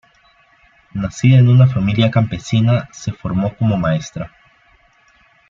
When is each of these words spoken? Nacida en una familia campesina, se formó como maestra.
Nacida 0.95 1.37
en 1.37 1.47
una 1.47 1.67
familia 1.67 2.09
campesina, 2.09 2.89
se 2.91 3.13
formó 3.13 3.55
como 3.55 3.77
maestra. 3.77 4.31